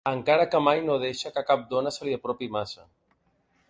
Encara 0.09 0.47
que 0.53 0.61
mai 0.67 0.81
no 0.87 0.95
deixa 1.03 1.33
que 1.37 1.45
cap 1.51 1.69
dona 1.77 1.95
se 1.99 2.09
li 2.11 2.19
apropi 2.19 2.53
massa. 2.59 2.93